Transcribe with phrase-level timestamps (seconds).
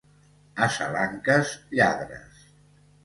[0.67, 2.43] A Salanques, lladres.